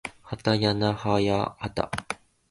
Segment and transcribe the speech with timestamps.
[0.23, 1.91] はたやなはやはた